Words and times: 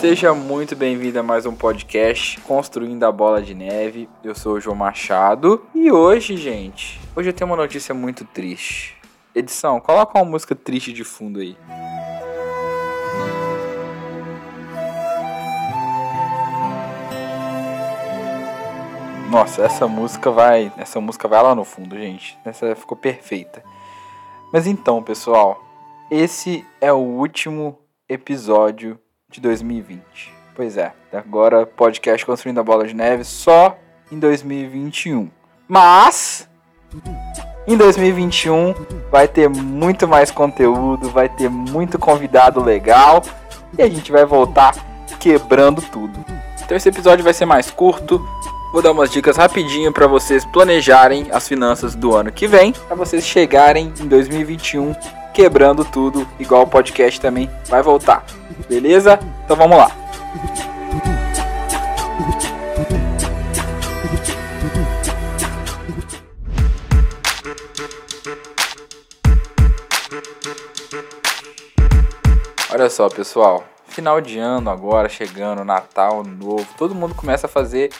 Seja 0.00 0.32
muito 0.32 0.74
bem-vindo 0.74 1.20
a 1.20 1.22
mais 1.22 1.44
um 1.44 1.54
podcast 1.54 2.40
Construindo 2.40 3.04
a 3.04 3.12
Bola 3.12 3.42
de 3.42 3.54
Neve. 3.54 4.08
Eu 4.24 4.34
sou 4.34 4.54
o 4.54 4.60
João 4.60 4.74
Machado 4.74 5.62
e 5.74 5.92
hoje, 5.92 6.38
gente, 6.38 6.98
hoje 7.14 7.28
eu 7.28 7.34
tenho 7.34 7.50
uma 7.50 7.56
notícia 7.58 7.94
muito 7.94 8.24
triste. 8.24 8.96
Edição, 9.34 9.78
coloca 9.78 10.18
uma 10.18 10.24
música 10.24 10.54
triste 10.56 10.90
de 10.90 11.04
fundo 11.04 11.40
aí. 11.40 11.54
Nossa, 19.30 19.62
essa 19.62 19.86
música 19.86 20.30
vai, 20.30 20.72
essa 20.78 20.98
música 20.98 21.28
vai 21.28 21.42
lá 21.42 21.54
no 21.54 21.62
fundo, 21.62 21.94
gente. 21.98 22.38
Essa 22.42 22.74
ficou 22.74 22.96
perfeita. 22.96 23.62
Mas 24.50 24.66
então, 24.66 25.02
pessoal, 25.02 25.62
esse 26.10 26.66
é 26.80 26.90
o 26.90 26.96
último 26.96 27.78
episódio 28.08 28.98
de 29.30 29.40
2020. 29.40 30.32
Pois 30.54 30.76
é, 30.76 30.92
agora 31.12 31.64
podcast 31.64 32.26
Construindo 32.26 32.58
a 32.58 32.62
Bola 32.62 32.86
de 32.86 32.94
Neve 32.94 33.24
só 33.24 33.78
em 34.10 34.18
2021. 34.18 35.30
Mas 35.68 36.48
em 37.66 37.76
2021 37.76 38.74
vai 39.10 39.28
ter 39.28 39.48
muito 39.48 40.08
mais 40.08 40.30
conteúdo, 40.30 41.08
vai 41.08 41.28
ter 41.28 41.48
muito 41.48 41.98
convidado 41.98 42.62
legal 42.62 43.22
e 43.78 43.82
a 43.82 43.88
gente 43.88 44.10
vai 44.10 44.24
voltar 44.24 44.74
quebrando 45.20 45.80
tudo. 45.80 46.24
Então 46.62 46.76
esse 46.76 46.88
episódio 46.88 47.24
vai 47.24 47.32
ser 47.32 47.46
mais 47.46 47.70
curto. 47.70 48.20
Vou 48.72 48.82
dar 48.82 48.92
umas 48.92 49.10
dicas 49.10 49.36
rapidinho 49.36 49.92
para 49.92 50.06
vocês 50.06 50.44
planejarem 50.44 51.28
as 51.32 51.46
finanças 51.48 51.94
do 51.94 52.14
ano 52.14 52.30
que 52.30 52.46
vem, 52.46 52.72
para 52.72 52.96
vocês 52.96 53.26
chegarem 53.26 53.92
em 54.00 54.06
2021 54.06 54.94
quebrando 55.32 55.84
tudo, 55.84 56.26
igual 56.38 56.62
o 56.62 56.66
podcast 56.66 57.20
também 57.20 57.48
vai 57.68 57.82
voltar. 57.82 58.24
Beleza? 58.68 59.18
Então 59.44 59.56
vamos 59.56 59.76
lá. 59.76 59.90
Olha 72.72 72.88
só, 72.88 73.08
pessoal. 73.08 73.64
Final 73.88 74.20
de 74.20 74.38
ano 74.38 74.70
agora, 74.70 75.08
chegando, 75.08 75.64
Natal, 75.64 76.22
Novo, 76.22 76.66
todo 76.78 76.94
mundo 76.94 77.14
começa 77.14 77.46
a 77.46 77.50
fazer 77.50 77.90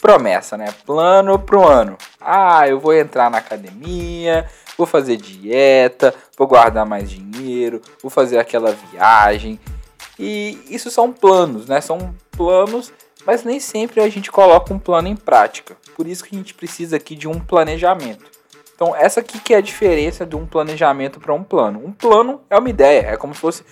promessa, 0.00 0.56
né? 0.56 0.72
Plano 0.84 1.38
pro 1.38 1.66
ano. 1.66 1.96
Ah, 2.20 2.68
eu 2.68 2.78
vou 2.78 2.94
entrar 2.94 3.30
na 3.30 3.38
academia, 3.38 4.46
vou 4.76 4.86
fazer 4.86 5.16
dieta, 5.16 6.14
vou 6.36 6.46
guardar 6.46 6.84
mais 6.84 7.10
dinheiro, 7.10 7.80
vou 8.02 8.10
fazer 8.10 8.38
aquela 8.38 8.72
viagem. 8.72 9.58
E 10.18 10.58
isso 10.68 10.90
são 10.90 11.12
planos, 11.12 11.66
né? 11.66 11.80
São 11.80 12.14
planos, 12.30 12.92
mas 13.26 13.44
nem 13.44 13.60
sempre 13.60 14.00
a 14.00 14.08
gente 14.08 14.30
coloca 14.30 14.72
um 14.72 14.78
plano 14.78 15.08
em 15.08 15.16
prática. 15.16 15.76
Por 15.96 16.06
isso 16.06 16.24
que 16.24 16.34
a 16.34 16.38
gente 16.38 16.54
precisa 16.54 16.96
aqui 16.96 17.14
de 17.14 17.28
um 17.28 17.38
planejamento. 17.38 18.30
Então, 18.74 18.96
essa 18.96 19.20
aqui 19.20 19.38
que 19.38 19.54
é 19.54 19.58
a 19.58 19.60
diferença 19.60 20.26
de 20.26 20.34
um 20.34 20.46
planejamento 20.46 21.20
para 21.20 21.32
um 21.32 21.42
plano. 21.42 21.80
Um 21.84 21.92
plano 21.92 22.40
é 22.50 22.58
uma 22.58 22.68
ideia, 22.68 23.06
é 23.08 23.16
como 23.16 23.34
se 23.34 23.40
fosse 23.40 23.64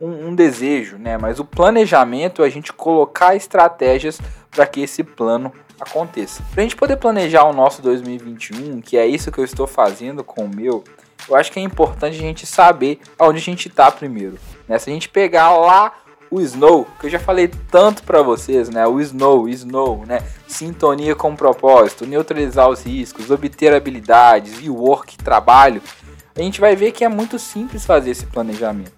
um, 0.00 0.28
um 0.28 0.34
desejo, 0.34 0.98
né? 0.98 1.16
Mas 1.16 1.40
o 1.40 1.44
planejamento 1.44 2.42
é 2.42 2.46
a 2.46 2.50
gente 2.50 2.72
colocar 2.72 3.34
estratégias 3.34 4.20
para 4.50 4.66
que 4.66 4.80
esse 4.80 5.02
plano 5.02 5.52
aconteça. 5.80 6.42
Para 6.52 6.60
a 6.60 6.62
gente 6.62 6.76
poder 6.76 6.96
planejar 6.96 7.44
o 7.44 7.52
nosso 7.52 7.80
2021, 7.82 8.80
que 8.80 8.96
é 8.96 9.06
isso 9.06 9.30
que 9.30 9.38
eu 9.38 9.44
estou 9.44 9.66
fazendo 9.66 10.24
com 10.24 10.44
o 10.44 10.48
meu, 10.48 10.84
eu 11.28 11.36
acho 11.36 11.50
que 11.50 11.58
é 11.58 11.62
importante 11.62 12.16
a 12.16 12.20
gente 12.20 12.46
saber 12.46 13.00
aonde 13.18 13.38
a 13.38 13.42
gente 13.42 13.68
está 13.68 13.90
primeiro. 13.90 14.38
Né? 14.68 14.78
Se 14.78 14.90
a 14.90 14.92
gente 14.92 15.08
pegar 15.08 15.56
lá 15.56 15.92
o 16.30 16.40
Snow, 16.40 16.86
que 17.00 17.06
eu 17.06 17.10
já 17.10 17.18
falei 17.18 17.48
tanto 17.70 18.02
para 18.02 18.22
vocês, 18.22 18.68
né? 18.68 18.86
O 18.86 19.00
Snow, 19.00 19.48
Snow, 19.48 20.04
né? 20.06 20.20
Sintonia 20.46 21.14
com 21.14 21.34
propósito, 21.34 22.06
neutralizar 22.06 22.68
os 22.68 22.82
riscos, 22.82 23.30
obter 23.30 23.74
habilidades, 23.74 24.58
e 24.62 24.68
work, 24.68 25.16
trabalho. 25.16 25.82
A 26.36 26.42
gente 26.42 26.60
vai 26.60 26.76
ver 26.76 26.92
que 26.92 27.04
é 27.04 27.08
muito 27.08 27.38
simples 27.38 27.84
fazer 27.84 28.10
esse 28.10 28.26
planejamento. 28.26 28.92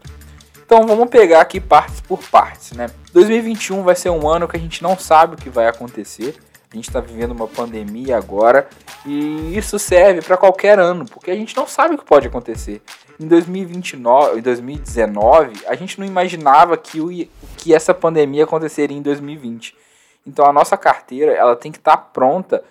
Então 0.64 0.86
vamos 0.86 1.08
pegar 1.08 1.40
aqui 1.40 1.60
partes 1.60 2.00
por 2.00 2.20
partes, 2.20 2.72
né? 2.72 2.88
2021 3.12 3.82
vai 3.82 3.96
ser 3.96 4.10
um 4.10 4.28
ano 4.28 4.46
que 4.46 4.56
a 4.56 4.60
gente 4.60 4.82
não 4.82 4.98
sabe 4.98 5.34
o 5.34 5.36
que 5.38 5.50
vai 5.50 5.66
acontecer. 5.66 6.36
A 6.72 6.76
gente 6.76 6.88
está 6.88 7.00
vivendo 7.00 7.32
uma 7.32 7.48
pandemia 7.48 8.16
agora 8.16 8.68
e 9.04 9.56
isso 9.58 9.76
serve 9.76 10.22
para 10.22 10.36
qualquer 10.36 10.78
ano, 10.78 11.04
porque 11.04 11.28
a 11.28 11.34
gente 11.34 11.56
não 11.56 11.66
sabe 11.66 11.96
o 11.96 11.98
que 11.98 12.04
pode 12.04 12.28
acontecer. 12.28 12.80
Em 13.18 13.26
2029, 13.26 14.38
em 14.38 14.42
2019, 14.42 15.66
a 15.66 15.74
gente 15.74 15.98
não 15.98 16.06
imaginava 16.06 16.76
que, 16.76 17.00
o, 17.00 17.08
que 17.56 17.74
essa 17.74 17.92
pandemia 17.92 18.44
aconteceria 18.44 18.96
em 18.96 19.02
2020. 19.02 19.76
Então 20.24 20.46
a 20.46 20.52
nossa 20.52 20.76
carteira 20.76 21.32
ela 21.32 21.56
tem 21.56 21.72
que 21.72 21.78
estar 21.78 21.96
tá 21.96 22.02
pronta, 22.02 22.62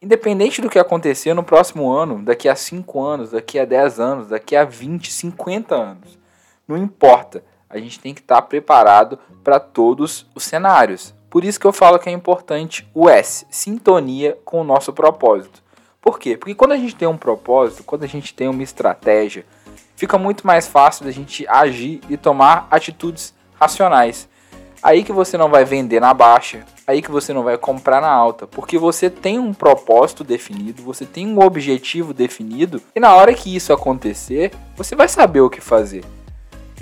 independente 0.00 0.62
do 0.62 0.70
que 0.70 0.78
acontecer 0.78 1.34
no 1.34 1.42
próximo 1.42 1.90
ano, 1.90 2.22
daqui 2.24 2.48
a 2.48 2.54
5 2.54 3.02
anos, 3.02 3.32
daqui 3.32 3.58
a 3.58 3.64
10 3.64 3.98
anos, 3.98 4.28
daqui 4.28 4.54
a 4.54 4.64
20, 4.64 5.12
50 5.12 5.74
anos. 5.74 6.16
Não 6.66 6.76
importa, 6.76 7.42
a 7.68 7.76
gente 7.76 7.98
tem 7.98 8.14
que 8.14 8.20
estar 8.20 8.36
tá 8.36 8.42
preparado 8.42 9.18
para 9.42 9.58
todos 9.58 10.28
os 10.32 10.44
cenários. 10.44 11.12
Por 11.32 11.46
isso 11.46 11.58
que 11.58 11.66
eu 11.66 11.72
falo 11.72 11.98
que 11.98 12.10
é 12.10 12.12
importante 12.12 12.86
o 12.92 13.08
S, 13.08 13.46
sintonia 13.48 14.36
com 14.44 14.60
o 14.60 14.64
nosso 14.64 14.92
propósito. 14.92 15.62
Por 15.98 16.18
quê? 16.18 16.36
Porque 16.36 16.54
quando 16.54 16.72
a 16.72 16.76
gente 16.76 16.94
tem 16.94 17.08
um 17.08 17.16
propósito, 17.16 17.82
quando 17.84 18.02
a 18.02 18.06
gente 18.06 18.34
tem 18.34 18.48
uma 18.48 18.62
estratégia, 18.62 19.46
fica 19.96 20.18
muito 20.18 20.46
mais 20.46 20.68
fácil 20.68 21.06
da 21.06 21.10
gente 21.10 21.48
agir 21.48 22.02
e 22.10 22.18
tomar 22.18 22.68
atitudes 22.70 23.32
racionais. 23.58 24.28
Aí 24.82 25.02
que 25.02 25.10
você 25.10 25.38
não 25.38 25.48
vai 25.48 25.64
vender 25.64 26.00
na 26.00 26.12
baixa, 26.12 26.66
aí 26.86 27.00
que 27.00 27.10
você 27.10 27.32
não 27.32 27.44
vai 27.44 27.56
comprar 27.56 28.02
na 28.02 28.10
alta, 28.10 28.46
porque 28.46 28.76
você 28.76 29.08
tem 29.08 29.38
um 29.38 29.54
propósito 29.54 30.22
definido, 30.22 30.82
você 30.82 31.06
tem 31.06 31.26
um 31.26 31.40
objetivo 31.40 32.12
definido, 32.12 32.82
e 32.94 33.00
na 33.00 33.14
hora 33.14 33.32
que 33.32 33.56
isso 33.56 33.72
acontecer, 33.72 34.52
você 34.76 34.94
vai 34.94 35.08
saber 35.08 35.40
o 35.40 35.48
que 35.48 35.62
fazer. 35.62 36.04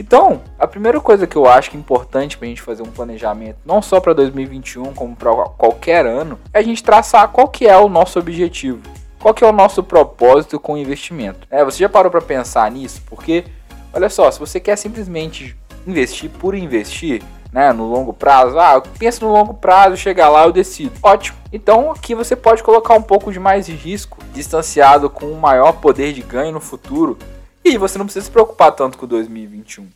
Então, 0.01 0.41
a 0.59 0.67
primeira 0.67 0.99
coisa 0.99 1.27
que 1.27 1.37
eu 1.37 1.47
acho 1.47 1.71
que 1.71 1.77
é 1.77 1.81
importante 1.81 2.39
para 2.39 2.47
a 2.47 2.49
gente 2.49 2.63
fazer 2.63 2.83
um 2.83 2.91
planejamento, 2.91 3.59
não 3.67 3.83
só 3.83 4.01
para 4.01 4.15
2021, 4.15 4.95
como 4.95 5.15
para 5.15 5.31
qualquer 5.59 6.07
ano, 6.07 6.39
é 6.55 6.59
a 6.59 6.63
gente 6.63 6.83
traçar 6.83 7.29
qual 7.29 7.47
que 7.47 7.67
é 7.67 7.77
o 7.77 7.87
nosso 7.87 8.19
objetivo, 8.19 8.81
qual 9.19 9.35
que 9.35 9.45
é 9.45 9.47
o 9.47 9.53
nosso 9.53 9.83
propósito 9.83 10.59
com 10.59 10.73
o 10.73 10.79
investimento. 10.79 11.47
É, 11.51 11.63
você 11.63 11.81
já 11.81 11.89
parou 11.89 12.11
para 12.11 12.23
pensar 12.23 12.71
nisso? 12.71 13.03
Porque, 13.05 13.45
olha 13.93 14.09
só, 14.09 14.31
se 14.31 14.41
você 14.41 14.59
quer 14.59 14.77
simplesmente 14.77 15.55
investir 15.87 16.31
por 16.31 16.55
investir, 16.55 17.23
né, 17.53 17.71
no 17.71 17.87
longo 17.87 18.15
prazo, 18.15 18.59
ah, 18.59 18.77
eu 18.77 18.83
penso 18.99 19.27
no 19.27 19.31
longo 19.31 19.53
prazo, 19.53 19.99
chegar 19.99 20.31
lá 20.31 20.47
eu 20.47 20.53
decido. 20.53 20.93
Ótimo. 21.03 21.37
Então 21.53 21.91
aqui 21.91 22.15
você 22.15 22.35
pode 22.35 22.63
colocar 22.63 22.95
um 22.95 23.03
pouco 23.03 23.31
de 23.31 23.39
mais 23.39 23.67
de 23.67 23.73
risco, 23.73 24.17
distanciado 24.33 25.11
com 25.11 25.27
um 25.27 25.39
maior 25.39 25.73
poder 25.73 26.15
de 26.15 26.23
ganho 26.23 26.53
no 26.53 26.61
futuro 26.61 27.19
e 27.65 27.77
você 27.77 27.99
não 27.99 28.07
precisa 28.07 28.25
se 28.25 28.31
preocupar 28.31 28.73
tanto 28.73 28.99
com 28.99 29.07
2021. 29.07 29.89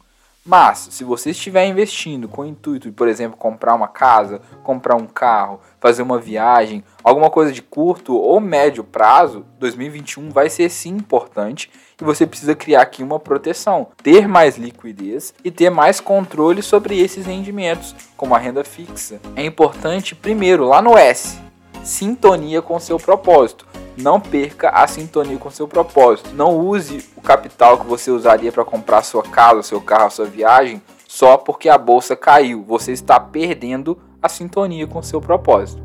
Mas, 0.47 0.89
se 0.91 1.05
você 1.05 1.31
estiver 1.31 1.67
investindo 1.67 2.29
com 2.29 2.43
o 2.43 2.47
intuito 2.47 2.91
de, 2.91 2.95
por 2.95 3.09
exemplo, 3.09 3.35
comprar 3.35 3.75
uma 3.75 3.89
casa, 3.89 4.43
comprar 4.63 4.95
um 4.95 5.07
carro, 5.07 5.59
fazer 5.81 6.03
uma 6.03 6.19
viagem, 6.19 6.85
alguma 7.03 7.31
coisa 7.31 7.51
de 7.51 7.63
curto 7.63 8.15
ou 8.15 8.39
médio 8.41 8.85
prazo, 8.85 9.47
2021 9.59 10.29
vai 10.29 10.51
ser 10.51 10.69
sim 10.69 10.91
importante 10.91 11.71
e 11.99 12.05
você 12.05 12.27
precisa 12.27 12.55
criar 12.55 12.83
aqui 12.83 13.03
uma 13.03 13.19
proteção, 13.19 13.89
ter 14.03 14.29
mais 14.29 14.59
liquidez 14.59 15.33
e 15.43 15.51
ter 15.51 15.71
mais 15.71 15.99
controle 15.99 16.61
sobre 16.61 17.01
esses 17.01 17.25
rendimentos, 17.25 17.97
como 18.15 18.35
a 18.35 18.39
renda 18.39 18.63
fixa. 18.63 19.19
É 19.35 19.47
importante, 19.47 20.15
primeiro, 20.15 20.69
lá 20.69 20.83
no 20.83 20.99
S, 20.99 21.41
sintonia 21.85 22.63
com 22.63 22.81
seu 22.81 22.99
propósito. 22.99 23.67
Não 23.97 24.19
perca 24.19 24.71
a 24.71 24.87
sintonia 24.89 25.37
com 25.37 25.51
seu 25.51 25.69
propósito. 25.69 26.31
Não 26.35 26.59
use 26.59 27.05
o 27.17 27.21
capital 27.21 27.79
que 27.79 27.87
você 27.87 28.11
usaria 28.11 28.51
para 28.51 28.65
comprar 28.65 29.03
sua 29.03 29.23
casa, 29.23 29.63
seu 29.63 29.81
carro, 29.81 30.11
sua 30.11 30.25
viagem 30.25 30.83
só 31.07 31.37
porque 31.37 31.69
a 31.69 31.79
bolsa 31.79 32.17
caiu. 32.17 32.65
Você 32.67 32.91
está 32.91 33.21
perdendo 33.21 33.97
a 34.21 34.29
sintonia 34.29 34.87
com 34.87 35.01
seu 35.03 35.21
propósito. 35.21 35.83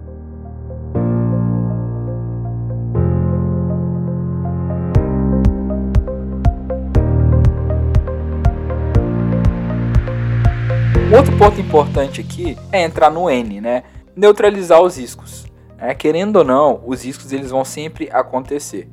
Outro 11.16 11.36
ponto 11.38 11.60
importante 11.60 12.22
aqui 12.22 12.58
é 12.72 12.84
entrar 12.84 13.12
no 13.12 13.30
N, 13.30 13.60
né? 13.60 13.84
Neutralizar 14.16 14.82
os 14.82 14.98
riscos. 14.98 15.49
É, 15.82 15.94
querendo 15.94 16.38
ou 16.38 16.44
não, 16.44 16.82
os 16.86 17.06
riscos 17.06 17.32
eles 17.32 17.52
vão 17.52 17.64
sempre 17.64 18.10
acontecer. 18.12 18.90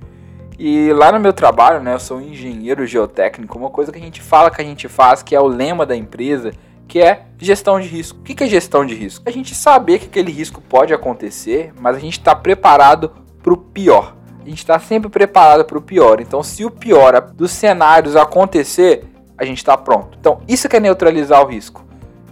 E 0.58 0.92
lá 0.92 1.12
no 1.12 1.20
meu 1.20 1.32
trabalho, 1.32 1.82
né, 1.82 1.94
eu 1.94 2.00
sou 2.00 2.18
um 2.18 2.22
engenheiro 2.22 2.86
geotécnico, 2.86 3.58
uma 3.58 3.68
coisa 3.68 3.92
que 3.92 3.98
a 3.98 4.02
gente 4.02 4.22
fala 4.22 4.50
que 4.50 4.60
a 4.60 4.64
gente 4.64 4.88
faz, 4.88 5.22
que 5.22 5.34
é 5.34 5.40
o 5.40 5.46
lema 5.46 5.84
da 5.84 5.94
empresa, 5.94 6.52
que 6.88 7.00
é 7.00 7.26
gestão 7.38 7.78
de 7.78 7.88
risco. 7.88 8.20
O 8.20 8.22
que 8.22 8.42
é 8.42 8.46
gestão 8.46 8.86
de 8.86 8.94
risco? 8.94 9.28
A 9.28 9.30
gente 9.30 9.54
saber 9.54 9.98
que 9.98 10.06
aquele 10.06 10.32
risco 10.32 10.62
pode 10.62 10.94
acontecer, 10.94 11.72
mas 11.78 11.96
a 11.96 11.98
gente 11.98 12.18
está 12.18 12.34
preparado 12.34 13.10
para 13.42 13.52
o 13.52 13.56
pior. 13.56 14.16
A 14.40 14.48
gente 14.48 14.58
está 14.58 14.78
sempre 14.78 15.10
preparado 15.10 15.64
para 15.64 15.76
o 15.76 15.82
pior. 15.82 16.20
Então, 16.20 16.42
se 16.42 16.64
o 16.64 16.70
pior 16.70 17.20
dos 17.20 17.50
cenários 17.50 18.16
acontecer, 18.16 19.04
a 19.36 19.44
gente 19.44 19.58
está 19.58 19.76
pronto. 19.76 20.16
Então, 20.18 20.40
isso 20.48 20.68
que 20.68 20.76
é 20.76 20.80
neutralizar 20.80 21.42
o 21.42 21.46
risco. 21.46 21.84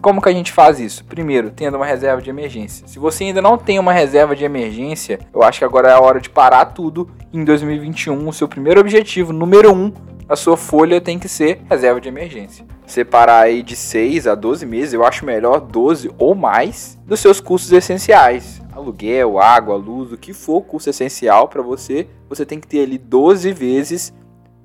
Como 0.05 0.21
que 0.21 0.29
a 0.29 0.33
gente 0.33 0.53
faz 0.53 0.79
isso? 0.79 1.03
Primeiro, 1.03 1.51
tendo 1.51 1.79
uma 1.79 1.87
reserva 1.87 2.21
de 2.21 2.29
emergência. 2.29 2.87
Se 2.87 2.99
você 2.99 3.25
ainda 3.25 3.41
não 3.41 3.57
tem 3.57 3.79
uma 3.79 3.91
reserva 3.91 4.37
de 4.37 4.45
emergência, 4.45 5.19
eu 5.33 5.43
acho 5.43 5.61
que 5.61 5.65
agora 5.65 5.89
é 5.89 5.93
a 5.95 5.99
hora 5.99 6.21
de 6.21 6.29
parar 6.29 6.67
tudo. 6.67 7.09
Em 7.33 7.43
2021, 7.43 8.29
o 8.29 8.31
seu 8.31 8.47
primeiro 8.47 8.79
objetivo, 8.79 9.33
número 9.33 9.73
um, 9.73 9.91
a 10.29 10.37
sua 10.37 10.59
folha 10.59 11.01
tem 11.01 11.19
que 11.19 11.27
ser 11.27 11.63
reserva 11.71 12.03
de 12.03 12.09
emergência. 12.11 12.67
Separar 12.87 13.45
aí 13.45 13.63
de 13.63 13.75
6 13.75 14.27
a 14.27 14.35
12 14.35 14.67
meses, 14.67 14.93
eu 14.93 15.07
acho 15.07 15.25
melhor 15.25 15.59
12 15.59 16.11
ou 16.19 16.35
mais 16.35 16.99
dos 17.07 17.21
seus 17.21 17.41
custos 17.41 17.73
essenciais. 17.73 18.61
Aluguel, 18.75 19.39
água, 19.39 19.75
luz, 19.75 20.13
o 20.13 20.19
que 20.19 20.35
for 20.35 20.61
custo 20.61 20.91
essencial 20.91 21.49
para 21.49 21.63
você, 21.63 22.09
você 22.29 22.45
tem 22.45 22.61
que 22.61 22.69
ter 22.69 22.83
ali 22.83 22.99
12 22.99 23.55
vezes 23.55 24.13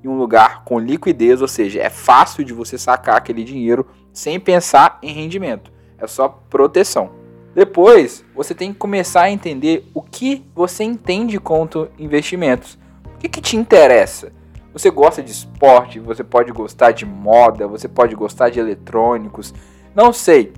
em 0.03 0.07
um 0.09 0.17
lugar 0.17 0.63
com 0.65 0.79
liquidez, 0.79 1.41
ou 1.41 1.47
seja, 1.47 1.81
é 1.81 1.89
fácil 1.89 2.43
de 2.43 2.53
você 2.53 2.77
sacar 2.77 3.15
aquele 3.15 3.43
dinheiro 3.43 3.85
sem 4.13 4.39
pensar 4.39 4.99
em 5.01 5.13
rendimento. 5.13 5.71
É 5.97 6.07
só 6.07 6.27
proteção. 6.49 7.11
Depois, 7.53 8.23
você 8.35 8.53
tem 8.53 8.71
que 8.71 8.79
começar 8.79 9.23
a 9.23 9.31
entender 9.31 9.89
o 9.93 10.01
que 10.01 10.45
você 10.55 10.83
entende 10.83 11.39
quanto 11.39 11.89
investimentos. 11.97 12.77
O 13.15 13.17
que, 13.17 13.27
que 13.27 13.41
te 13.41 13.57
interessa? 13.57 14.31
Você 14.71 14.89
gosta 14.89 15.21
de 15.21 15.31
esporte, 15.31 15.99
você 15.99 16.23
pode 16.23 16.51
gostar 16.51 16.91
de 16.91 17.05
moda, 17.05 17.67
você 17.67 17.87
pode 17.87 18.15
gostar 18.15 18.49
de 18.49 18.59
eletrônicos, 18.59 19.53
não 19.95 20.13
sei. 20.13 20.53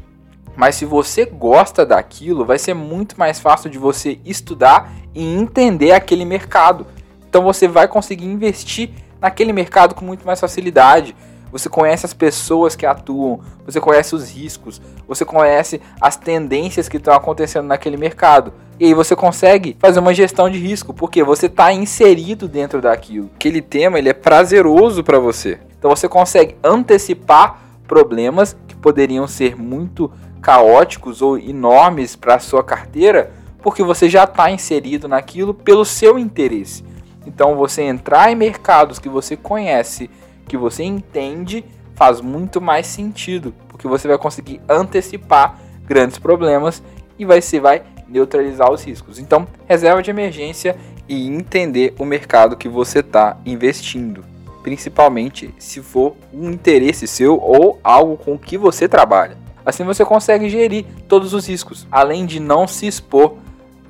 Mas 0.56 0.76
se 0.76 0.86
você 0.86 1.26
gosta 1.26 1.86
daquilo, 1.86 2.46
vai 2.46 2.60
ser 2.60 2.74
muito 2.74 3.18
mais 3.18 3.40
fácil 3.40 3.70
de 3.70 3.78
você 3.78 4.20
estudar 4.26 4.92
e 5.16 5.24
entender 5.24 5.94
aquele 5.94 6.26
mercado. 6.26 6.86
Então 7.30 7.42
você 7.42 7.68
vai 7.68 7.88
conseguir 7.88 8.26
investir 8.26 8.90
naquele 9.20 9.54
mercado 9.54 9.96
com 9.96 10.04
muito 10.04 10.26
mais 10.26 10.40
facilidade. 10.40 11.16
Você 11.52 11.68
conhece 11.68 12.06
as 12.06 12.14
pessoas 12.14 12.76
que 12.76 12.86
atuam, 12.86 13.42
você 13.66 13.80
conhece 13.80 14.16
os 14.16 14.32
riscos, 14.32 14.82
você 15.08 15.26
conhece 15.26 15.82
as 16.00 16.16
tendências 16.16 16.88
que 16.88 16.98
estão 16.98 17.14
acontecendo 17.14 17.68
naquele 17.68 17.98
mercado. 17.98 18.54
E 18.80 18.86
aí 18.86 18.94
você 18.94 19.16
consegue 19.16 19.76
fazer 19.80 20.00
uma 20.00 20.14
gestão 20.14 20.50
de 20.50 20.58
risco, 20.58 20.94
porque 20.94 21.24
você 21.24 21.48
está 21.48 21.72
inserido 21.72 22.48
dentro 22.48 22.82
daquilo. 22.82 23.30
Aquele 23.36 23.62
tema 23.62 24.00
ele 24.00 24.10
é 24.10 24.14
prazeroso 24.14 25.04
para 25.04 25.20
você. 25.20 25.60
Então 25.78 25.90
você 25.90 26.08
consegue 26.08 26.56
antecipar 26.64 27.60
problemas 27.88 28.56
que 28.68 28.76
poderiam 28.76 29.28
ser 29.28 29.56
muito 29.56 30.12
caóticos 30.42 31.22
ou 31.22 31.38
enormes 31.38 32.16
para 32.16 32.36
a 32.36 32.40
sua 32.40 32.64
carteira, 32.64 33.32
porque 33.62 33.84
você 33.84 34.10
já 34.10 34.24
está 34.24 34.50
inserido 34.50 35.08
naquilo 35.08 35.54
pelo 35.54 35.86
seu 35.86 36.18
interesse. 36.18 36.84
Então 37.26 37.56
você 37.56 37.84
entrar 37.84 38.32
em 38.32 38.36
mercados 38.36 38.98
que 38.98 39.10
você 39.10 39.38
conhece, 39.38 40.10
que 40.48 40.58
você 40.58 40.84
entende, 40.84 41.64
faz 41.96 42.22
muito 42.22 42.60
mais 42.60 42.88
sentido, 42.88 43.54
porque 43.68 43.88
você 43.88 44.08
vai 44.08 44.18
conseguir 44.18 44.62
antecipar 44.68 45.60
grandes 45.86 46.18
problemas 46.18 46.82
e 47.18 47.26
vai 47.26 47.42
se 47.42 47.60
vai 47.60 47.84
neutralizar 48.08 48.72
os 48.72 48.84
riscos. 48.84 49.20
Então, 49.20 49.48
reserva 49.68 50.02
de 50.02 50.10
emergência 50.10 50.76
e 51.08 51.28
entender 51.28 51.94
o 52.00 52.06
mercado 52.06 52.56
que 52.56 52.70
você 52.70 53.00
está 53.00 53.38
investindo, 53.46 54.24
principalmente 54.64 55.54
se 55.58 55.82
for 55.82 56.16
um 56.34 56.50
interesse 56.50 57.08
seu 57.08 57.38
ou 57.38 57.80
algo 57.84 58.18
com 58.18 58.38
que 58.38 58.58
você 58.58 58.88
trabalha. 58.88 59.38
Assim 59.66 59.84
você 59.84 60.04
consegue 60.04 60.50
gerir 60.50 60.86
todos 61.08 61.34
os 61.34 61.48
riscos, 61.48 61.88
além 61.92 62.26
de 62.26 62.40
não 62.40 62.68
se 62.68 62.88
expor 62.88 63.36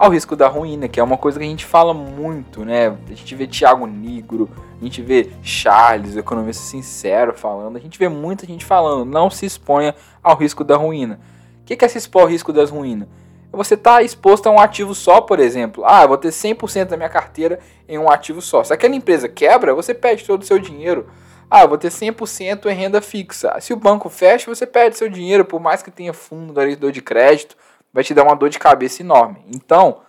ao 0.01 0.09
risco 0.09 0.36
da 0.36 0.48
ruína, 0.48 0.88
que 0.88 1.00
é 1.00 1.03
uma 1.03 1.15
coisa 1.15 1.38
que 1.38 1.45
a 1.45 1.48
gente 1.48 1.63
fala 1.63 1.94
muito, 1.94 2.65
né? 2.65 2.88
A 2.88 3.13
gente 3.13 3.36
vê 3.36 3.45
Thiago 3.45 3.86
Negro, 3.86 4.50
a 4.81 4.83
gente 4.83 5.00
vê 5.00 5.30
Charles, 5.44 6.18
economista 6.18 6.63
sincero, 6.63 7.36
falando, 7.38 7.77
a 7.77 7.80
gente 7.80 8.00
vê 8.00 8.09
muita 8.09 8.48
gente 8.48 8.65
falando, 8.65 9.06
não 9.06 9.30
se 9.30 9.45
exponha 9.45 9.94
ao 10.24 10.36
risco 10.36 10.63
da 10.63 10.75
ruína. 10.75 11.19
O 11.62 11.65
que 11.65 11.86
é 11.86 11.88
se 11.88 12.00
expor 12.00 12.24
ao 12.24 12.27
risco 12.27 12.51
das 12.51 12.71
ruínas? 12.71 13.07
Você 13.51 13.75
está 13.75 14.01
exposto 14.01 14.48
a 14.48 14.51
um 14.51 14.59
ativo 14.59 14.95
só, 14.95 15.21
por 15.21 15.39
exemplo. 15.39 15.83
Ah, 15.86 16.01
eu 16.01 16.07
vou 16.07 16.18
ter 16.18 16.30
100% 16.30 16.86
da 16.86 16.98
minha 16.98 17.07
carteira 17.07 17.59
em 17.88 18.00
um 18.00 18.09
ativo 18.09 18.42
só. 18.42 18.63
Se 18.63 18.74
aquela 18.74 18.95
empresa 18.95 19.30
quebra, 19.30 19.75
você 19.75 19.94
perde 19.94 20.25
todo 20.25 20.42
o 20.42 20.45
seu 20.45 20.57
dinheiro. 20.57 21.09
Ah, 21.48 21.62
eu 21.62 21.69
vou 21.69 21.77
ter 21.77 21.89
100% 21.89 22.65
em 22.65 22.74
renda 22.74 23.01
fixa. 23.01 23.56
Se 23.59 23.71
o 23.71 23.77
banco 23.77 24.09
fecha, 24.09 24.50
você 24.50 24.65
perde 24.65 24.98
seu 24.98 25.07
dinheiro, 25.07 25.45
por 25.45 25.59
mais 25.59 25.83
que 25.83 25.92
tenha 25.92 26.12
fundo, 26.12 26.53
dor 26.53 26.92
de 26.92 27.01
crédito 27.03 27.56
vai 27.93 28.03
te 28.03 28.13
dar 28.13 28.23
uma 28.23 28.35
dor 28.35 28.49
de 28.49 28.59
cabeça 28.59 29.01
enorme. 29.01 29.43
Então, 29.53 30.01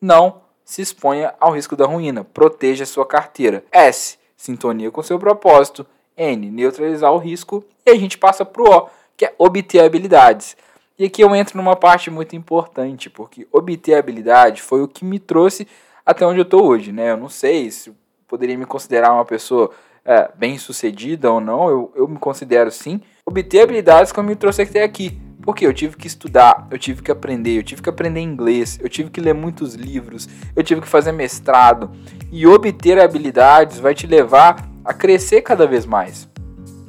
não 0.00 0.42
se 0.64 0.82
exponha 0.82 1.34
ao 1.40 1.52
risco 1.52 1.76
da 1.76 1.86
ruína. 1.86 2.24
Proteja 2.24 2.86
sua 2.86 3.06
carteira. 3.06 3.64
S. 3.72 4.18
Sintonia 4.36 4.90
com 4.90 5.02
seu 5.02 5.18
propósito. 5.18 5.86
N. 6.16 6.50
Neutralizar 6.50 7.12
o 7.12 7.18
risco. 7.18 7.64
E 7.84 7.90
a 7.90 7.96
gente 7.96 8.18
passa 8.18 8.44
para 8.44 8.62
o 8.62 8.68
O, 8.68 8.88
que 9.16 9.24
é 9.24 9.34
obter 9.38 9.80
habilidades. 9.80 10.56
E 10.98 11.04
aqui 11.04 11.22
eu 11.22 11.34
entro 11.34 11.56
numa 11.56 11.74
parte 11.74 12.10
muito 12.10 12.36
importante, 12.36 13.08
porque 13.08 13.48
obter 13.50 13.94
habilidade 13.94 14.60
foi 14.60 14.82
o 14.82 14.88
que 14.88 15.04
me 15.04 15.18
trouxe 15.18 15.66
até 16.04 16.26
onde 16.26 16.40
eu 16.40 16.44
estou 16.44 16.66
hoje. 16.66 16.92
Né? 16.92 17.10
Eu 17.10 17.16
não 17.16 17.28
sei 17.28 17.70
se 17.70 17.92
poderia 18.28 18.56
me 18.56 18.66
considerar 18.66 19.12
uma 19.12 19.24
pessoa 19.24 19.70
é, 20.04 20.30
bem 20.34 20.58
sucedida 20.58 21.32
ou 21.32 21.40
não, 21.40 21.68
eu, 21.68 21.92
eu 21.94 22.08
me 22.08 22.18
considero 22.18 22.70
sim. 22.70 23.00
Obter 23.26 23.62
habilidades 23.62 24.12
que 24.12 24.22
me 24.22 24.36
trouxe 24.36 24.62
até 24.62 24.82
aqui. 24.82 25.18
Porque 25.42 25.66
eu 25.66 25.72
tive 25.72 25.96
que 25.96 26.06
estudar, 26.06 26.66
eu 26.70 26.78
tive 26.78 27.02
que 27.02 27.10
aprender, 27.10 27.58
eu 27.58 27.62
tive 27.62 27.82
que 27.82 27.88
aprender 27.88 28.20
inglês, 28.20 28.78
eu 28.82 28.88
tive 28.88 29.10
que 29.10 29.20
ler 29.20 29.34
muitos 29.34 29.74
livros, 29.74 30.28
eu 30.54 30.62
tive 30.62 30.80
que 30.80 30.88
fazer 30.88 31.12
mestrado. 31.12 31.90
E 32.30 32.46
obter 32.46 32.98
habilidades 33.00 33.78
vai 33.78 33.94
te 33.94 34.06
levar 34.06 34.68
a 34.84 34.92
crescer 34.92 35.42
cada 35.42 35.66
vez 35.66 35.86
mais. 35.86 36.28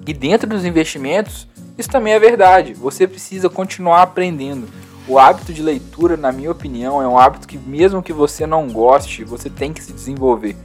E 0.06 0.14
dentro 0.14 0.50
dos 0.50 0.66
investimentos, 0.66 1.48
isso 1.78 1.90
também 1.90 2.14
é 2.14 2.20
verdade. 2.20 2.74
Você 2.74 3.08
precisa 3.08 3.50
continuar 3.50 4.02
aprendendo. 4.02 4.68
O 5.08 5.18
hábito 5.18 5.52
de 5.52 5.62
leitura, 5.62 6.16
na 6.16 6.32
minha 6.32 6.52
opinião, 6.52 7.02
é 7.02 7.08
um 7.08 7.18
hábito 7.18 7.48
que, 7.48 7.58
mesmo 7.58 8.04
que 8.04 8.14
você 8.14 8.46
não 8.46 8.68
goste, 8.68 9.24
você 9.24 9.50
tem 9.50 9.74
que 9.74 9.84
se 9.84 9.92
desenvolver. 9.92 10.56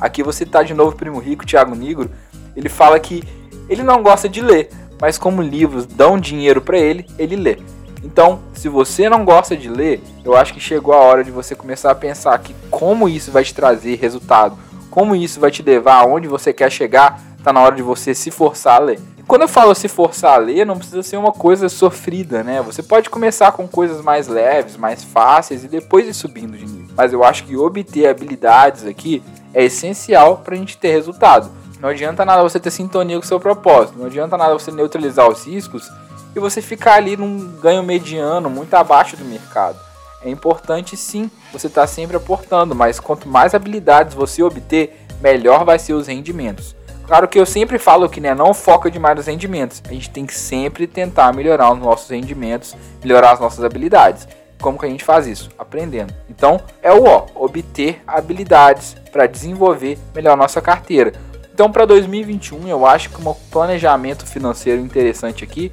Aqui 0.00 0.22
você 0.22 0.44
está 0.44 0.62
de 0.62 0.72
novo, 0.72 0.96
primo 0.96 1.18
rico, 1.18 1.44
Thiago 1.44 1.74
Negro. 1.74 2.10
Ele 2.54 2.68
fala 2.68 2.98
que 3.00 3.22
ele 3.68 3.82
não 3.82 4.02
gosta 4.02 4.28
de 4.28 4.40
ler, 4.40 4.70
mas 5.00 5.16
como 5.16 5.42
livros 5.42 5.86
dão 5.86 6.18
dinheiro 6.18 6.60
para 6.60 6.78
ele, 6.78 7.06
ele 7.18 7.36
lê. 7.36 7.58
Então, 8.02 8.40
se 8.54 8.68
você 8.68 9.08
não 9.08 9.24
gosta 9.24 9.56
de 9.56 9.68
ler, 9.68 10.02
eu 10.24 10.36
acho 10.36 10.54
que 10.54 10.60
chegou 10.60 10.94
a 10.94 10.98
hora 10.98 11.22
de 11.22 11.30
você 11.30 11.54
começar 11.54 11.90
a 11.90 11.94
pensar 11.94 12.38
que 12.38 12.54
como 12.70 13.08
isso 13.08 13.30
vai 13.30 13.44
te 13.44 13.54
trazer 13.54 13.96
resultado, 13.96 14.56
como 14.90 15.14
isso 15.14 15.38
vai 15.38 15.50
te 15.50 15.62
levar 15.62 15.96
aonde 15.96 16.26
você 16.26 16.52
quer 16.52 16.70
chegar, 16.70 17.20
tá 17.44 17.52
na 17.52 17.60
hora 17.60 17.76
de 17.76 17.82
você 17.82 18.14
se 18.14 18.30
forçar 18.30 18.76
a 18.76 18.84
ler. 18.84 19.00
E 19.18 19.22
quando 19.22 19.42
eu 19.42 19.48
falo 19.48 19.74
se 19.74 19.86
forçar 19.86 20.34
a 20.34 20.38
ler, 20.38 20.66
não 20.66 20.78
precisa 20.78 21.02
ser 21.02 21.16
uma 21.16 21.32
coisa 21.32 21.68
sofrida, 21.68 22.42
né? 22.42 22.62
Você 22.62 22.82
pode 22.82 23.10
começar 23.10 23.52
com 23.52 23.68
coisas 23.68 24.02
mais 24.02 24.28
leves, 24.28 24.76
mais 24.76 25.04
fáceis 25.04 25.62
e 25.62 25.68
depois 25.68 26.08
ir 26.08 26.14
subindo 26.14 26.56
de 26.56 26.64
nível. 26.64 26.94
Mas 26.96 27.12
eu 27.12 27.22
acho 27.22 27.44
que 27.44 27.56
obter 27.56 28.08
habilidades 28.08 28.86
aqui 28.86 29.22
é 29.52 29.64
essencial 29.64 30.38
para 30.38 30.54
a 30.54 30.58
gente 30.58 30.78
ter 30.78 30.90
resultado. 30.90 31.50
Não 31.80 31.88
adianta 31.88 32.24
nada 32.26 32.42
você 32.42 32.60
ter 32.60 32.70
sintonia 32.70 33.16
com 33.16 33.24
o 33.24 33.26
seu 33.26 33.40
propósito. 33.40 33.98
Não 33.98 34.06
adianta 34.06 34.36
nada 34.36 34.52
você 34.52 34.70
neutralizar 34.70 35.28
os 35.28 35.46
riscos 35.46 35.90
e 36.36 36.38
você 36.38 36.60
ficar 36.60 36.94
ali 36.94 37.16
num 37.16 37.56
ganho 37.58 37.82
mediano, 37.82 38.50
muito 38.50 38.74
abaixo 38.74 39.16
do 39.16 39.24
mercado. 39.24 39.78
É 40.22 40.28
importante 40.28 40.96
sim 40.96 41.30
você 41.50 41.68
estar 41.68 41.82
tá 41.82 41.86
sempre 41.86 42.16
aportando, 42.16 42.74
mas 42.74 43.00
quanto 43.00 43.26
mais 43.26 43.54
habilidades 43.54 44.14
você 44.14 44.42
obter, 44.42 45.00
melhor 45.22 45.64
vai 45.64 45.78
ser 45.78 45.94
os 45.94 46.06
rendimentos. 46.06 46.76
Claro 47.06 47.26
que 47.26 47.40
eu 47.40 47.46
sempre 47.46 47.78
falo 47.78 48.08
que 48.08 48.20
né, 48.20 48.34
não 48.34 48.52
foca 48.52 48.90
demais 48.90 49.16
nos 49.16 49.26
rendimentos. 49.26 49.82
A 49.88 49.92
gente 49.92 50.10
tem 50.10 50.26
que 50.26 50.34
sempre 50.34 50.86
tentar 50.86 51.32
melhorar 51.32 51.72
os 51.72 51.78
nossos 51.78 52.10
rendimentos, 52.10 52.76
melhorar 53.02 53.32
as 53.32 53.40
nossas 53.40 53.64
habilidades. 53.64 54.28
Como 54.60 54.78
que 54.78 54.84
a 54.84 54.88
gente 54.88 55.02
faz 55.02 55.26
isso? 55.26 55.48
Aprendendo. 55.58 56.14
Então 56.28 56.60
é 56.82 56.92
o 56.92 57.02
O, 57.02 57.26
obter 57.34 58.02
habilidades 58.06 58.94
para 59.10 59.26
desenvolver 59.26 59.98
melhor 60.14 60.36
nossa 60.36 60.60
carteira. 60.60 61.12
Então, 61.60 61.70
para 61.70 61.84
2021, 61.84 62.68
eu 62.68 62.86
acho 62.86 63.10
que 63.10 63.20
um 63.20 63.34
planejamento 63.50 64.24
financeiro 64.24 64.80
interessante 64.80 65.44
aqui 65.44 65.70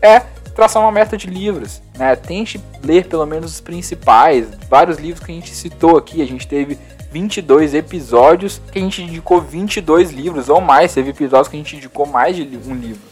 é 0.00 0.20
traçar 0.54 0.82
uma 0.82 0.90
meta 0.90 1.18
de 1.18 1.26
livros. 1.26 1.82
Né? 1.98 2.16
Tente 2.16 2.58
ler 2.82 3.06
pelo 3.08 3.26
menos 3.26 3.52
os 3.52 3.60
principais, 3.60 4.48
vários 4.70 4.96
livros 4.96 5.22
que 5.22 5.30
a 5.30 5.34
gente 5.34 5.54
citou 5.54 5.98
aqui. 5.98 6.22
A 6.22 6.26
gente 6.26 6.48
teve 6.48 6.78
22 7.12 7.74
episódios 7.74 8.58
que 8.72 8.78
a 8.78 8.80
gente 8.80 9.02
indicou 9.02 9.38
22 9.38 10.12
livros 10.12 10.48
ou 10.48 10.62
mais. 10.62 10.94
Teve 10.94 11.10
episódios 11.10 11.48
que 11.48 11.56
a 11.56 11.58
gente 11.58 11.76
indicou 11.76 12.06
mais 12.06 12.34
de 12.34 12.44
um 12.66 12.74
livro. 12.74 13.02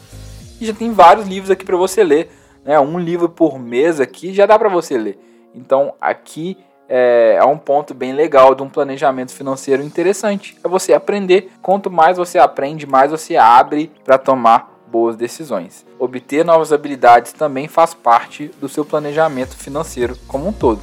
E 0.59 0.65
já 0.65 0.73
tem 0.73 0.93
vários 0.93 1.29
livros 1.29 1.51
aqui 1.51 1.67
para 1.67 1.77
você 1.77 2.03
ler. 2.03 2.31
Né? 2.65 2.81
Um 2.81 2.99
livro 2.99 3.29
por 3.29 3.59
mês 3.59 4.01
aqui 4.01 4.33
já 4.33 4.47
dá 4.47 4.59
para 4.59 4.71
você 4.71 4.97
ler. 4.97 5.19
Então, 5.55 5.93
aqui 6.01 6.57
é, 6.88 7.38
um 7.45 7.59
ponto 7.59 7.95
bem 7.95 8.12
legal 8.12 8.55
de 8.55 8.62
um 8.62 8.69
planejamento 8.69 9.33
financeiro 9.33 9.83
interessante. 9.83 10.57
É 10.62 10.69
você 10.69 10.93
aprender. 10.93 11.50
Quanto 11.61 11.90
mais 11.90 12.16
você 12.16 12.38
aprende, 12.38 12.87
mais 12.87 13.11
você 13.11 13.37
abre 13.37 13.90
para 14.05 14.19
tomar 14.19 14.76
boas 14.87 15.16
decisões. 15.16 15.85
Obter 15.99 16.45
novas 16.45 16.73
habilidades 16.73 17.33
também 17.33 17.69
faz 17.69 17.93
parte 17.93 18.49
do 18.61 18.69
seu 18.69 18.85
planejamento 18.85 19.57
financeiro 19.57 20.16
como 20.26 20.49
um 20.49 20.52
todo. 20.52 20.81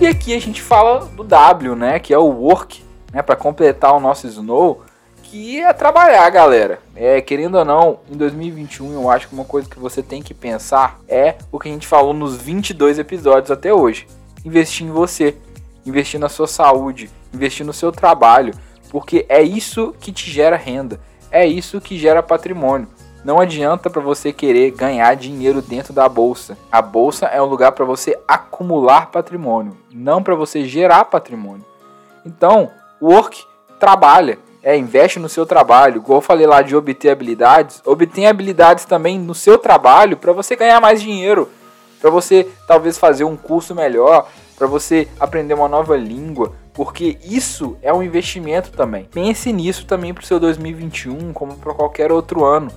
E 0.00 0.06
aqui 0.06 0.32
a 0.34 0.40
gente 0.40 0.62
fala 0.62 1.06
do 1.06 1.24
W, 1.24 1.74
né, 1.74 1.98
que 1.98 2.14
é 2.14 2.18
o 2.18 2.26
work, 2.26 2.84
né, 3.12 3.20
para 3.20 3.34
completar 3.34 3.92
o 3.94 4.00
nosso 4.00 4.28
Snow, 4.28 4.82
que 5.30 5.60
é 5.60 5.72
trabalhar, 5.74 6.28
galera. 6.30 6.80
É, 6.96 7.20
querendo 7.20 7.58
ou 7.58 7.64
não, 7.64 8.00
em 8.10 8.16
2021 8.16 8.94
eu 8.94 9.10
acho 9.10 9.28
que 9.28 9.34
uma 9.34 9.44
coisa 9.44 9.68
que 9.68 9.78
você 9.78 10.02
tem 10.02 10.22
que 10.22 10.32
pensar 10.32 10.98
é 11.06 11.36
o 11.52 11.58
que 11.58 11.68
a 11.68 11.72
gente 11.72 11.86
falou 11.86 12.14
nos 12.14 12.36
22 12.36 12.98
episódios 12.98 13.50
até 13.50 13.72
hoje. 13.72 14.06
Investir 14.42 14.86
em 14.86 14.90
você, 14.90 15.36
investir 15.84 16.18
na 16.18 16.30
sua 16.30 16.46
saúde, 16.46 17.10
investir 17.32 17.64
no 17.64 17.74
seu 17.74 17.92
trabalho, 17.92 18.54
porque 18.90 19.26
é 19.28 19.42
isso 19.42 19.94
que 20.00 20.12
te 20.12 20.30
gera 20.30 20.56
renda, 20.56 20.98
é 21.30 21.46
isso 21.46 21.80
que 21.80 21.98
gera 21.98 22.22
patrimônio. 22.22 22.88
Não 23.22 23.38
adianta 23.38 23.90
para 23.90 24.00
você 24.00 24.32
querer 24.32 24.70
ganhar 24.70 25.14
dinheiro 25.14 25.60
dentro 25.60 25.92
da 25.92 26.08
bolsa. 26.08 26.56
A 26.72 26.80
bolsa 26.80 27.26
é 27.26 27.42
um 27.42 27.46
lugar 27.46 27.72
para 27.72 27.84
você 27.84 28.18
acumular 28.26 29.10
patrimônio, 29.10 29.76
não 29.92 30.22
para 30.22 30.34
você 30.34 30.64
gerar 30.64 31.04
patrimônio. 31.04 31.66
Então, 32.24 32.70
work 33.02 33.44
trabalha, 33.78 34.38
é, 34.68 34.76
investe 34.76 35.18
no 35.18 35.30
seu 35.30 35.46
trabalho. 35.46 35.96
Igual 35.96 36.18
eu 36.18 36.22
falei 36.22 36.46
lá 36.46 36.60
de 36.60 36.76
obter 36.76 37.08
habilidades, 37.08 37.80
obtém 37.86 38.26
habilidades 38.26 38.84
também 38.84 39.18
no 39.18 39.34
seu 39.34 39.56
trabalho 39.56 40.18
para 40.18 40.30
você 40.30 40.54
ganhar 40.54 40.78
mais 40.78 41.00
dinheiro, 41.00 41.48
para 41.98 42.10
você 42.10 42.46
talvez 42.66 42.98
fazer 42.98 43.24
um 43.24 43.34
curso 43.34 43.74
melhor, 43.74 44.28
para 44.58 44.66
você 44.66 45.08
aprender 45.18 45.54
uma 45.54 45.70
nova 45.70 45.96
língua, 45.96 46.52
porque 46.74 47.16
isso 47.24 47.78
é 47.80 47.90
um 47.94 48.02
investimento 48.02 48.70
também. 48.70 49.04
Pense 49.10 49.50
nisso 49.54 49.86
também 49.86 50.12
para 50.12 50.22
o 50.22 50.26
seu 50.26 50.38
2021, 50.38 51.32
como 51.32 51.56
para 51.56 51.72
qualquer 51.72 52.12
outro 52.12 52.44
ano. 52.44 52.70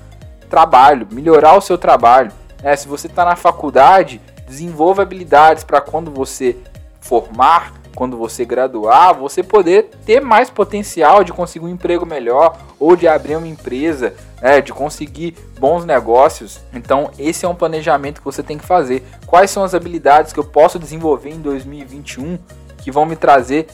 Trabalho, 0.50 1.06
melhorar 1.12 1.58
o 1.58 1.62
seu 1.62 1.78
trabalho. 1.78 2.32
É, 2.64 2.74
se 2.74 2.88
você 2.88 3.08
está 3.08 3.26
na 3.26 3.36
faculdade, 3.36 4.22
desenvolva 4.48 5.02
habilidades 5.02 5.66
para 5.66 5.82
quando 5.82 6.10
você 6.10 6.56
formar, 7.02 7.74
quando 7.96 8.18
você 8.18 8.46
graduar, 8.46 9.14
você 9.14 9.44
poder 9.44 9.90
ter 10.06 10.22
mais 10.22 10.50
potencial 10.50 11.24
de 11.24 11.32
conseguir 11.32 11.66
um 11.66 11.70
emprego 11.70 12.06
melhor 12.06 12.58
ou 12.80 12.96
de 12.96 13.08
abrir 13.08 13.36
uma 13.36 13.48
empresa, 13.48 14.16
né, 14.42 14.62
de 14.62 14.74
conseguir 14.74 15.36
bons 15.60 15.86
negócios. 15.86 16.62
Então, 16.74 17.12
esse 17.20 17.46
é 17.46 17.50
um 17.50 17.56
planejamento 17.56 18.20
que 18.20 18.26
você 18.26 18.42
tem 18.42 18.58
que 18.58 18.66
fazer. 18.66 19.04
Quais 19.26 19.52
são 19.52 19.64
as 19.64 19.74
habilidades 19.74 20.34
que 20.34 20.40
eu 20.40 20.44
posso 20.44 20.80
desenvolver 20.80 21.30
em 21.30 21.40
2021 21.40 22.38
que 22.78 22.92
vão 22.92 23.06
me 23.06 23.16
trazer 23.16 23.68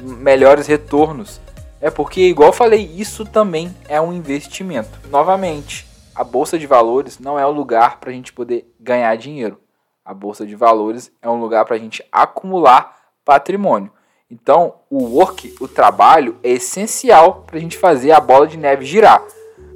melhores 0.00 0.66
retornos? 0.66 1.40
É 1.80 1.90
porque, 1.90 2.20
igual 2.20 2.50
eu 2.50 2.54
falei, 2.54 2.84
isso 2.94 3.24
também 3.24 3.74
é 3.88 4.00
um 4.00 4.12
investimento. 4.12 5.00
Novamente, 5.10 5.86
a 6.14 6.22
bolsa 6.22 6.58
de 6.58 6.66
valores 6.66 7.18
não 7.18 7.38
é 7.38 7.44
o 7.44 7.50
lugar 7.50 7.98
para 7.98 8.10
a 8.10 8.12
gente 8.12 8.32
poder 8.32 8.72
ganhar 8.78 9.16
dinheiro. 9.16 9.58
A 10.04 10.12
bolsa 10.12 10.46
de 10.46 10.54
valores 10.54 11.10
é 11.20 11.28
um 11.28 11.40
lugar 11.40 11.64
para 11.64 11.76
a 11.76 11.78
gente 11.78 12.04
acumular 12.12 13.01
patrimônio. 13.24 13.90
Então, 14.30 14.74
o 14.88 15.04
work, 15.04 15.54
o 15.60 15.68
trabalho, 15.68 16.36
é 16.42 16.50
essencial 16.52 17.44
para 17.46 17.58
a 17.58 17.60
gente 17.60 17.76
fazer 17.76 18.12
a 18.12 18.20
bola 18.20 18.46
de 18.46 18.56
neve 18.56 18.84
girar. 18.84 19.22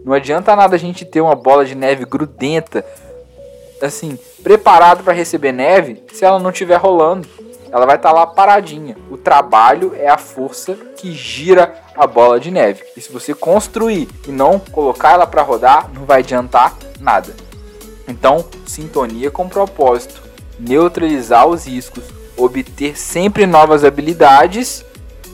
Não 0.04 0.14
adianta 0.14 0.56
nada 0.56 0.76
a 0.76 0.78
gente 0.78 1.04
ter 1.04 1.20
uma 1.20 1.34
bola 1.34 1.64
de 1.64 1.74
neve 1.74 2.04
grudenta, 2.04 2.84
assim, 3.82 4.18
preparado 4.42 5.04
para 5.04 5.12
receber 5.12 5.52
neve, 5.52 6.02
se 6.12 6.24
ela 6.24 6.38
não 6.38 6.50
estiver 6.50 6.76
rolando. 6.76 7.28
Ela 7.70 7.84
vai 7.84 7.96
estar 7.96 8.10
tá 8.10 8.14
lá 8.14 8.26
paradinha. 8.26 8.96
O 9.10 9.18
trabalho 9.18 9.94
é 9.94 10.08
a 10.08 10.16
força 10.16 10.74
que 10.96 11.12
gira 11.12 11.74
a 11.94 12.06
bola 12.06 12.40
de 12.40 12.50
neve. 12.50 12.82
E 12.96 13.00
se 13.00 13.12
você 13.12 13.34
construir 13.34 14.08
e 14.26 14.30
não 14.30 14.58
colocar 14.58 15.12
ela 15.12 15.26
para 15.26 15.42
rodar, 15.42 15.90
não 15.92 16.06
vai 16.06 16.20
adiantar 16.20 16.74
nada. 16.98 17.34
Então, 18.08 18.44
sintonia 18.66 19.30
com 19.30 19.48
propósito, 19.48 20.22
neutralizar 20.58 21.46
os 21.46 21.66
riscos, 21.66 22.04
obter 22.36 22.98
sempre 22.98 23.46
novas 23.46 23.84
habilidades 23.84 24.84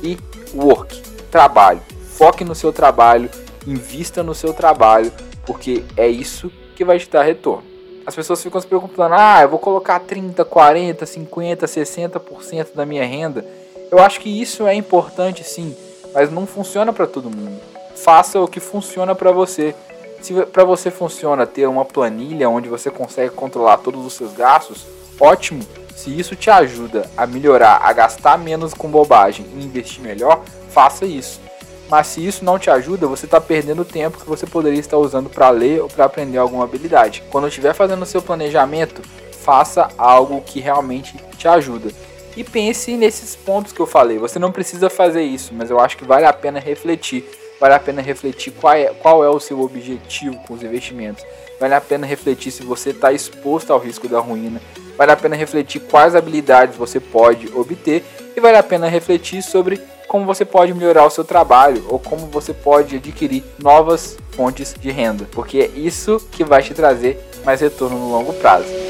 e 0.02 0.18
work, 0.54 1.00
trabalho. 1.30 1.80
Foque 2.16 2.44
no 2.44 2.54
seu 2.54 2.73
trabalho, 2.73 3.30
invista 3.66 4.23
no 4.23 4.35
seu 4.35 4.52
trabalho, 4.52 5.12
porque 5.44 5.85
é 5.97 6.06
isso 6.06 6.50
que 6.76 6.85
vai 6.85 6.99
te 6.99 7.09
dar 7.09 7.23
retorno. 7.23 7.64
As 8.06 8.14
pessoas 8.14 8.42
ficam 8.42 8.61
se 8.61 8.66
preocupando: 8.66 9.14
ah, 9.16 9.42
eu 9.42 9.49
vou 9.49 9.59
colocar 9.59 10.00
30, 10.00 10.44
40, 10.44 11.06
50, 11.06 11.66
60% 11.66 12.75
da 12.75 12.85
minha 12.85 13.04
renda. 13.04 13.44
Eu 13.90 13.99
acho 13.99 14.21
que 14.21 14.40
isso 14.40 14.66
é 14.66 14.75
importante 14.75 15.44
sim, 15.44 15.76
mas 16.14 16.30
não 16.30 16.47
funciona 16.47 16.92
para 16.92 17.06
todo 17.06 17.30
mundo. 17.30 17.61
Faça 17.94 18.40
o 18.40 18.49
que 18.49 18.59
funciona 18.59 19.14
para 19.14 19.30
você. 19.30 19.75
Se 20.21 20.32
para 20.47 20.64
você 20.64 20.90
funciona 20.90 21.47
ter 21.47 21.66
uma 21.66 21.85
planilha 21.85 22.49
onde 22.49 22.68
você 22.68 22.90
consegue 22.90 23.35
controlar 23.35 23.78
todos 23.78 24.06
os 24.06 24.12
seus 24.12 24.32
gastos, 24.32 24.87
ótimo. 25.21 25.62
Se 25.96 26.11
isso 26.18 26.34
te 26.34 26.50
ajuda 26.50 27.08
a 27.16 27.26
melhorar, 27.26 27.80
a 27.82 27.92
gastar 27.92 28.38
menos 28.38 28.75
com 28.75 28.88
bobagem 28.88 29.46
e 29.56 29.64
investir 29.64 30.02
melhor, 30.02 30.42
faça 30.70 31.04
isso. 31.04 31.40
Mas 31.88 32.06
se 32.06 32.26
isso 32.26 32.44
não 32.44 32.58
te 32.58 32.70
ajuda, 32.70 33.06
você 33.06 33.26
está 33.26 33.40
perdendo 33.40 33.84
tempo 33.84 34.18
que 34.18 34.26
você 34.26 34.46
poderia 34.46 34.80
estar 34.80 34.96
usando 34.96 35.28
para 35.28 35.50
ler 35.50 35.82
ou 35.82 35.88
para 35.88 36.06
aprender 36.06 36.38
alguma 36.38 36.64
habilidade. 36.64 37.22
Quando 37.30 37.49
estiver 37.49 37.75
fazendo 37.75 38.02
o 38.02 38.06
seu 38.06 38.22
planejamento, 38.22 39.02
faça 39.42 39.90
algo 39.99 40.40
que 40.40 40.58
realmente 40.58 41.14
te 41.37 41.46
ajuda. 41.46 41.90
E 42.34 42.42
pense 42.42 42.96
nesses 42.96 43.37
pontos 43.37 43.72
que 43.72 43.80
eu 43.80 43.87
falei. 43.87 44.18
Você 44.18 44.38
não 44.38 44.50
precisa 44.50 44.88
fazer 44.88 45.22
isso, 45.22 45.52
mas 45.52 45.70
eu 45.70 45.78
acho 45.78 45.99
que 45.99 46.04
vale 46.04 46.25
a 46.25 46.32
pena 46.32 46.58
refletir. 46.58 47.28
Vale 47.61 47.75
a 47.75 47.78
pena 47.78 48.00
refletir 48.00 48.52
qual 48.54 48.72
é, 48.72 48.87
qual 48.87 49.22
é 49.22 49.28
o 49.28 49.38
seu 49.38 49.61
objetivo 49.61 50.37
com 50.46 50.54
os 50.54 50.62
investimentos. 50.62 51.22
Vale 51.61 51.75
a 51.75 51.80
pena 51.80 52.06
refletir 52.06 52.50
se 52.50 52.62
você 52.62 52.90
está 52.90 53.12
exposto 53.12 53.72
ao 53.72 53.78
risco 53.78 54.08
da 54.08 54.18
ruína 54.18 54.61
vale 55.02 55.11
a 55.11 55.16
pena 55.16 55.35
refletir 55.35 55.80
quais 55.80 56.14
habilidades 56.14 56.76
você 56.76 57.00
pode 57.00 57.52
obter 57.56 58.04
e 58.37 58.40
vale 58.40 58.56
a 58.56 58.62
pena 58.62 58.87
refletir 58.87 59.42
sobre 59.42 59.80
como 60.06 60.25
você 60.25 60.44
pode 60.44 60.73
melhorar 60.73 61.04
o 61.04 61.11
seu 61.11 61.25
trabalho 61.25 61.85
ou 61.88 61.99
como 61.99 62.28
você 62.28 62.54
pode 62.54 62.94
adquirir 62.94 63.42
novas 63.59 64.16
fontes 64.30 64.76
de 64.78 64.92
renda, 64.92 65.26
porque 65.32 65.59
é 65.59 65.66
isso 65.76 66.25
que 66.30 66.44
vai 66.44 66.62
te 66.62 66.73
trazer 66.73 67.18
mais 67.44 67.61
retorno 67.61 67.99
no 67.99 68.12
longo 68.12 68.32
prazo. 68.35 68.82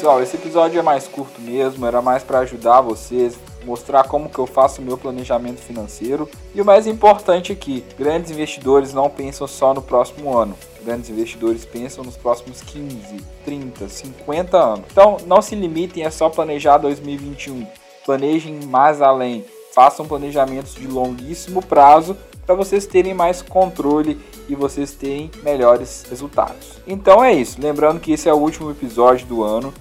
Pessoal. 0.00 0.22
Esse 0.22 0.36
episódio 0.36 0.78
é 0.78 0.82
mais 0.82 1.06
curto 1.06 1.38
mesmo, 1.42 1.84
era 1.84 2.00
mais 2.00 2.22
para 2.22 2.38
ajudar 2.38 2.80
vocês, 2.80 3.38
mostrar 3.66 4.04
como 4.04 4.30
que 4.30 4.38
eu 4.38 4.46
faço 4.46 4.80
o 4.80 4.84
meu 4.84 4.96
planejamento 4.96 5.60
financeiro. 5.60 6.26
E 6.54 6.62
o 6.62 6.64
mais 6.64 6.86
importante 6.86 7.52
aqui, 7.52 7.84
grandes 7.98 8.30
investidores 8.30 8.94
não 8.94 9.10
pensam 9.10 9.46
só 9.46 9.74
no 9.74 9.82
próximo 9.82 10.34
ano. 10.34 10.56
Grandes 10.82 11.10
investidores 11.10 11.66
pensam 11.66 12.02
nos 12.02 12.16
próximos 12.16 12.62
15, 12.62 13.18
30, 13.44 13.88
50 13.90 14.56
anos. 14.56 14.86
Então, 14.90 15.18
não 15.26 15.42
se 15.42 15.54
limitem 15.54 16.06
a 16.06 16.10
só 16.10 16.30
planejar 16.30 16.78
2021. 16.78 17.66
Planejem 18.06 18.58
mais 18.68 19.02
além. 19.02 19.44
Façam 19.74 20.08
planejamentos 20.08 20.76
de 20.76 20.86
longuíssimo 20.86 21.60
prazo 21.62 22.16
para 22.46 22.54
vocês 22.54 22.86
terem 22.86 23.12
mais 23.12 23.42
controle 23.42 24.18
e 24.48 24.54
vocês 24.54 24.92
terem 24.92 25.30
melhores 25.42 26.06
resultados. 26.08 26.80
Então 26.86 27.22
é 27.22 27.32
isso. 27.32 27.60
Lembrando 27.60 28.00
que 28.00 28.12
esse 28.12 28.30
é 28.30 28.32
o 28.32 28.38
último 28.38 28.70
episódio 28.70 29.26
do 29.26 29.44
ano. 29.44 29.72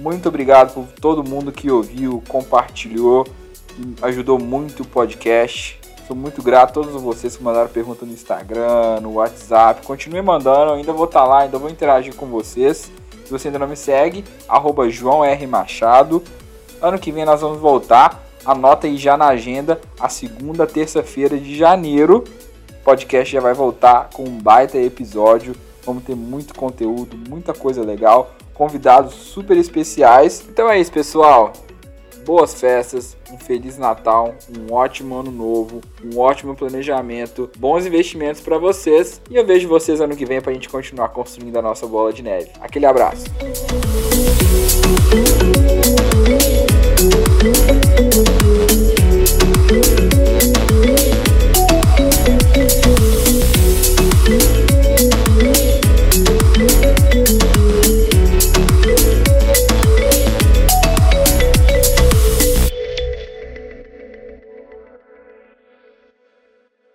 Muito 0.00 0.30
obrigado 0.30 0.72
por 0.72 0.86
todo 0.98 1.22
mundo 1.22 1.52
que 1.52 1.70
ouviu, 1.70 2.22
compartilhou, 2.26 3.26
ajudou 4.00 4.38
muito 4.38 4.82
o 4.82 4.86
podcast. 4.86 5.78
Sou 6.06 6.16
muito 6.16 6.42
grato 6.42 6.70
a 6.70 6.72
todos 6.82 7.02
vocês 7.02 7.36
que 7.36 7.42
mandaram 7.42 7.68
pergunta 7.68 8.06
no 8.06 8.12
Instagram, 8.12 9.00
no 9.02 9.12
WhatsApp. 9.12 9.86
Continue 9.86 10.22
mandando, 10.22 10.72
ainda 10.72 10.90
vou 10.90 11.04
estar 11.04 11.20
tá 11.20 11.26
lá, 11.26 11.40
ainda 11.40 11.58
vou 11.58 11.68
interagir 11.68 12.14
com 12.14 12.24
vocês. 12.26 12.90
Se 13.26 13.30
você 13.30 13.48
ainda 13.48 13.58
não 13.58 13.68
me 13.68 13.76
segue, 13.76 14.24
arroba 14.48 14.88
João 14.88 15.22
R. 15.22 15.46
Machado. 15.46 16.22
Ano 16.80 16.98
que 16.98 17.12
vem 17.12 17.26
nós 17.26 17.42
vamos 17.42 17.60
voltar. 17.60 18.24
Anota 18.42 18.86
aí 18.86 18.96
já 18.96 19.18
na 19.18 19.26
agenda 19.26 19.78
a 20.00 20.08
segunda 20.08 20.66
terça-feira 20.66 21.36
de 21.38 21.54
janeiro 21.54 22.24
podcast 22.84 23.32
já 23.32 23.40
vai 23.40 23.54
voltar 23.54 24.10
com 24.12 24.24
um 24.24 24.38
baita 24.38 24.78
episódio. 24.78 25.54
Vamos 25.84 26.04
ter 26.04 26.16
muito 26.16 26.54
conteúdo, 26.54 27.16
muita 27.28 27.52
coisa 27.52 27.82
legal, 27.82 28.34
convidados 28.60 29.14
super 29.14 29.56
especiais. 29.56 30.46
Então 30.46 30.70
é 30.70 30.78
isso, 30.78 30.92
pessoal. 30.92 31.54
Boas 32.26 32.60
festas, 32.60 33.16
um 33.32 33.38
feliz 33.38 33.78
Natal, 33.78 34.34
um 34.54 34.74
ótimo 34.74 35.14
ano 35.14 35.30
novo, 35.30 35.80
um 36.04 36.18
ótimo 36.18 36.54
planejamento, 36.54 37.50
bons 37.56 37.86
investimentos 37.86 38.42
para 38.42 38.58
vocês 38.58 39.18
e 39.30 39.36
eu 39.36 39.46
vejo 39.46 39.66
vocês 39.66 39.98
ano 40.02 40.14
que 40.14 40.26
vem 40.26 40.42
para 40.42 40.50
a 40.50 40.54
gente 40.54 40.68
continuar 40.68 41.08
construindo 41.08 41.56
a 41.56 41.62
nossa 41.62 41.86
bola 41.86 42.12
de 42.12 42.22
neve. 42.22 42.50
Aquele 42.60 42.84
abraço. 42.84 43.24